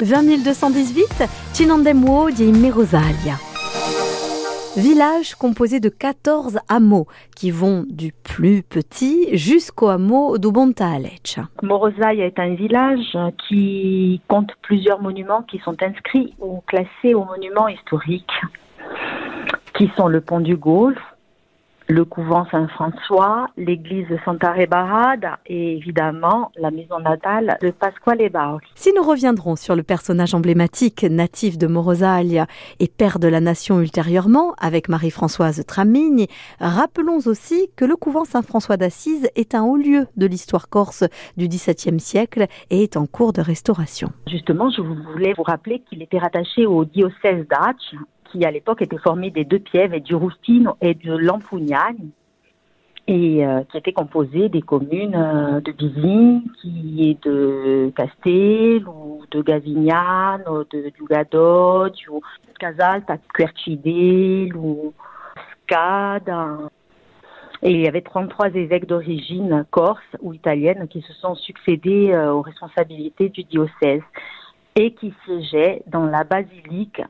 [0.00, 3.38] 20218 Cinandemwo di Merosalia.
[4.76, 11.38] Village composé de 14 hameaux qui vont du plus petit jusqu'au hameau d'Ubontalec.
[11.62, 17.68] Morosaia est un village qui compte plusieurs monuments qui sont inscrits ou classés aux monuments
[17.68, 18.40] historiques,
[19.78, 20.98] qui sont le pont du Golfe,
[21.88, 28.66] le couvent Saint-François, l'église de Santa Rebarada et évidemment la maison natale de Pasquale Bauri.
[28.74, 32.46] Si nous reviendrons sur le personnage emblématique natif de Morosalia
[32.80, 36.26] et père de la nation ultérieurement avec Marie-Françoise Tramigne,
[36.58, 41.04] rappelons aussi que le couvent Saint-François d'Assise est un haut lieu de l'histoire corse
[41.36, 44.10] du XVIIe siècle et est en cours de restauration.
[44.26, 47.94] Justement, je voulais vous rappeler qu'il était rattaché au diocèse d'Ach
[48.34, 52.10] qui à l'époque était formé des deux Pièves et du Roustino et de l'Ampugnagne
[53.06, 59.22] et euh, qui était composé des communes euh, de Bisigny, qui est de Castel ou
[59.30, 62.22] de Gavignane, ou de Dugadot, ou
[62.58, 64.94] Casalta, Quercidel ou
[65.62, 66.32] Scade.
[67.62, 72.32] Et il y avait 33 évêques d'origine corse ou italienne qui se sont succédés euh,
[72.32, 74.02] aux responsabilités du diocèse
[74.76, 77.02] et qui siégeaient dans la basilique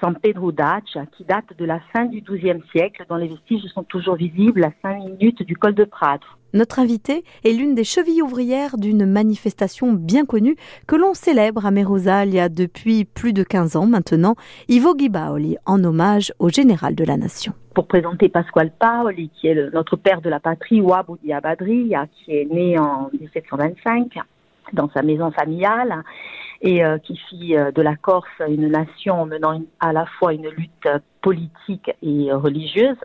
[0.00, 3.82] San Pedro d'Ache, qui date de la fin du XIIe siècle, dont les vestiges sont
[3.82, 6.20] toujours visibles à 5 minutes du col de Prades.
[6.54, 11.70] Notre invité est l'une des chevilles ouvrières d'une manifestation bien connue que l'on célèbre à
[11.70, 14.34] Merosalia depuis plus de 15 ans maintenant,
[14.68, 17.52] Ivo Gibaoli, en hommage au général de la nation.
[17.74, 22.46] Pour présenter Pasquale Paoli, qui est notre père de la patrie, Wabu Diabadria, qui est
[22.50, 24.18] né en 1725
[24.72, 26.02] dans sa maison familiale
[26.60, 30.48] et euh, qui fit euh, de la Corse une nation menant à la fois une
[30.48, 30.88] lutte
[31.20, 32.96] politique et religieuse.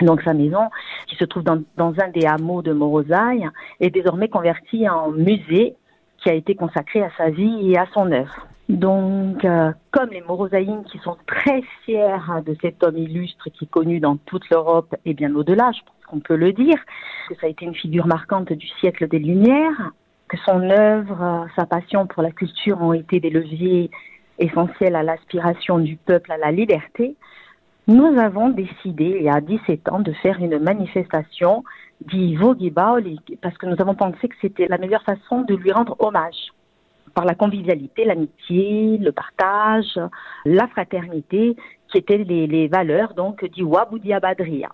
[0.00, 0.70] Donc sa maison,
[1.06, 3.48] qui se trouve dans, un des hameaux de Morosaille,
[3.80, 5.76] est désormais convertie en musée
[6.18, 8.48] qui a été consacré à sa vie et à son œuvre.
[8.68, 13.70] Donc, euh, comme les Morosaïnes qui sont très fiers de cet homme illustre qui est
[13.70, 16.78] connu dans toute l'Europe et bien au-delà, je pense qu'on peut le dire,
[17.28, 19.92] que ça a été une figure marquante du siècle des Lumières,
[20.44, 23.90] son œuvre, sa passion pour la culture ont été des leviers
[24.38, 27.16] essentiels à l'aspiration du peuple à la liberté,
[27.86, 31.64] nous avons décidé, il y a 17 ans, de faire une manifestation
[32.00, 35.94] d'Ivo Gibaoli, parce que nous avons pensé que c'était la meilleure façon de lui rendre
[35.98, 36.52] hommage
[37.14, 40.00] par la convivialité, l'amitié, le partage,
[40.46, 41.56] la fraternité,
[41.88, 44.70] qui étaient les, valeurs donc d'Iwabu Diabadria.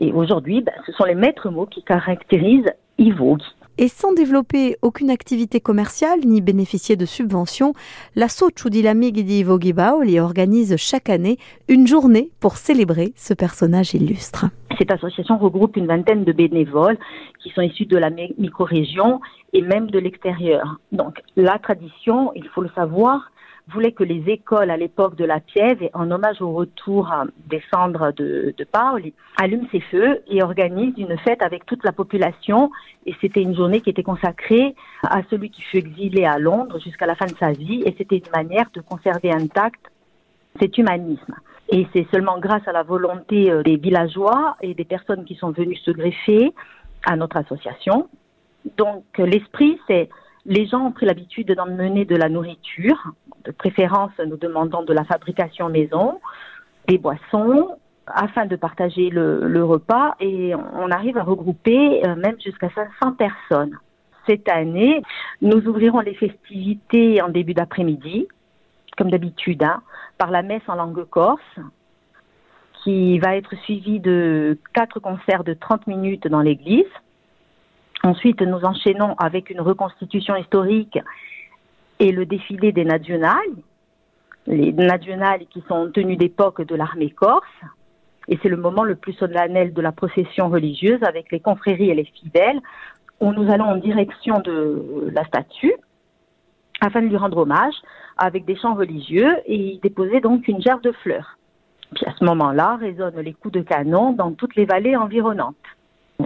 [0.00, 3.38] Et aujourd'hui, ben, ce sont les maîtres mots qui caractérisent Ivo
[3.78, 7.72] et sans développer aucune activité commerciale ni bénéficier de subventions,
[8.16, 14.46] la Sochudilami di Vogibaoli organise chaque année une journée pour célébrer ce personnage illustre.
[14.76, 16.98] Cette association regroupe une vingtaine de bénévoles
[17.42, 19.20] qui sont issus de la micro-région
[19.52, 20.78] et même de l'extérieur.
[20.92, 23.30] Donc la tradition, il faut le savoir,
[23.72, 27.12] voulait que les écoles à l'époque de la Piève, en hommage au retour
[27.46, 31.92] des cendres de, de Paoli, allument ces feux et organisent une fête avec toute la
[31.92, 32.70] population.
[33.06, 37.06] Et c'était une journée qui était consacrée à celui qui fut exilé à Londres jusqu'à
[37.06, 37.82] la fin de sa vie.
[37.84, 39.80] Et c'était une manière de conserver intact
[40.60, 41.34] cet humanisme.
[41.70, 45.50] Et c'est seulement grâce à la volonté euh, des villageois et des personnes qui sont
[45.50, 46.52] venues se greffer
[47.04, 48.08] à notre association.
[48.76, 50.08] Donc l'esprit, c'est
[50.48, 53.12] les gens ont pris l'habitude d'emmener de la nourriture,
[53.44, 56.20] de préférence nous demandant de la fabrication maison,
[56.88, 57.76] des boissons,
[58.06, 63.78] afin de partager le, repas et on arrive à regrouper euh, même jusqu'à 500 personnes.
[64.26, 65.02] Cette année,
[65.42, 68.26] nous ouvrirons les festivités en début d'après-midi,
[68.96, 69.82] comme d'habitude, hein,
[70.16, 71.58] par la messe en langue corse,
[72.82, 76.86] qui va être suivie de quatre concerts de 30 minutes dans l'église.
[78.04, 80.98] Ensuite, nous enchaînons avec une reconstitution historique
[81.98, 83.34] et le défilé des nationales,
[84.46, 87.46] les nationales qui sont tenues d'époque de l'armée corse.
[88.28, 91.94] Et c'est le moment le plus solennel de la procession religieuse avec les confréries et
[91.94, 92.60] les fidèles,
[93.20, 95.72] où nous allons en direction de la statue
[96.80, 97.74] afin de lui rendre hommage
[98.16, 101.36] avec des chants religieux et y déposer donc une gerbe de fleurs.
[101.94, 105.56] Puis à ce moment-là résonnent les coups de canon dans toutes les vallées environnantes.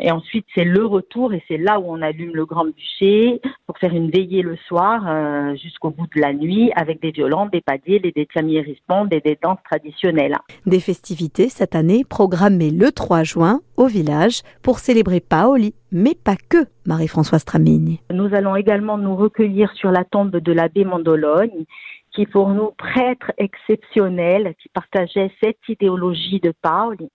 [0.00, 3.76] Et ensuite, c'est le retour et c'est là où on allume le grand bûcher pour
[3.76, 7.60] faire une veillée le soir euh, jusqu'au bout de la nuit avec des violons, des
[7.60, 10.38] padiers, des détiamiérispondes et des danses traditionnelles.
[10.64, 16.36] Des festivités cette année programmées le 3 juin au village pour célébrer Paoli, mais pas
[16.36, 18.00] que Marie-Françoise Tramini.
[18.10, 21.66] Nous allons également nous recueillir sur la tombe de l'abbé Mandologne
[22.14, 27.08] qui est pour nous prêtre exceptionnel, qui partageait cette idéologie de Paoli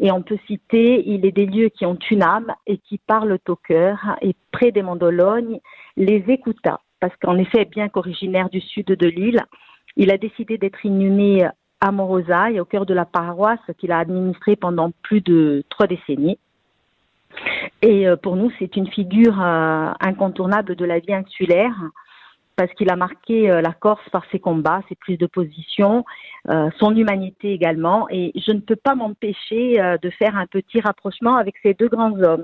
[0.00, 3.38] et on peut citer, il est des lieux qui ont une âme et qui parlent
[3.48, 3.98] au cœur.
[4.22, 5.60] Et près des Mandolognes,
[5.96, 6.80] les écouta.
[7.00, 9.40] parce qu'en effet, bien qu'originaire du sud de l'île,
[9.96, 11.48] il a décidé d'être inhumé
[11.80, 16.38] à Morosaille, au cœur de la paroisse qu'il a administrée pendant plus de trois décennies.
[17.82, 21.76] Et euh, pour nous, c'est une figure euh, incontournable de la vie insulaire
[22.58, 26.04] parce qu'il a marqué euh, la Corse par ses combats, ses prises de position,
[26.78, 28.06] son humanité également.
[28.10, 32.18] Et je ne peux pas m'empêcher de faire un petit rapprochement avec ces deux grands
[32.22, 32.36] hommes.